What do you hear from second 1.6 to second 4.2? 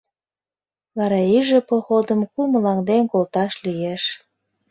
походым кумылаҥден колташ лиеш.